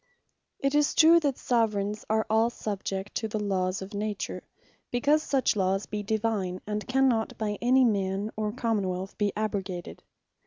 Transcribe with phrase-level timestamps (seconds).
[0.57, 4.41] It is true, that Soveraigns are all subjects to the Lawes of Nature;
[4.89, 10.01] because such lawes be Divine, and cannot by any man, or Common wealth be abrogated.